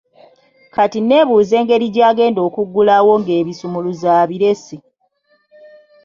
Kati 0.75 0.97
nneebuuza 1.01 1.53
engeri 1.61 1.85
gy'agenda 1.95 2.39
okuggulawo 2.47 3.11
ng'ebisumuluzo 3.21 4.07
abirese. 4.21 4.77